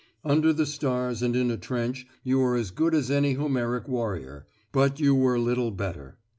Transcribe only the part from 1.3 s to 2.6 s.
in a trench you were